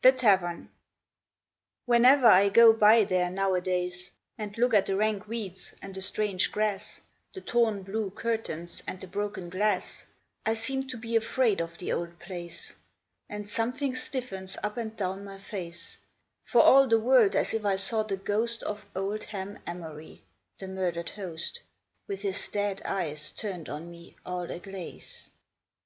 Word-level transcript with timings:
The 0.00 0.12
Tavern 0.12 0.70
Whenever 1.84 2.26
I 2.26 2.48
go 2.48 2.72
by 2.72 3.04
there 3.04 3.28
nowadays 3.28 4.12
And 4.38 4.56
look 4.56 4.72
at 4.72 4.86
the 4.86 4.96
rank 4.96 5.28
weeds 5.28 5.74
and 5.82 5.94
the 5.94 6.00
strange 6.00 6.50
grass, 6.50 7.02
The 7.34 7.42
torn 7.42 7.82
blue 7.82 8.08
curtains 8.10 8.82
and 8.86 8.98
the 8.98 9.06
broken 9.06 9.50
glass, 9.50 10.06
I 10.46 10.54
seem 10.54 10.84
to 10.88 10.96
be 10.96 11.16
afraid 11.16 11.60
of 11.60 11.76
the 11.76 11.92
old 11.92 12.18
place; 12.18 12.76
And 13.28 13.46
something 13.46 13.94
stiffens 13.94 14.56
up 14.62 14.78
and 14.78 14.96
down 14.96 15.22
my 15.22 15.36
face, 15.36 15.98
For 16.46 16.62
all 16.62 16.88
the 16.88 16.98
world 16.98 17.36
as 17.36 17.52
if 17.52 17.66
I 17.66 17.76
saw 17.76 18.02
the 18.04 18.16
ghost 18.16 18.62
Of 18.62 18.86
old 18.96 19.24
Ham 19.24 19.58
Amory, 19.66 20.22
the 20.58 20.68
murdered 20.68 21.10
host, 21.10 21.60
With 22.06 22.22
his 22.22 22.48
dead 22.48 22.80
eyes 22.86 23.32
turned 23.32 23.68
on 23.68 23.90
me 23.90 24.16
all 24.24 24.50
aglaze. 24.50 25.28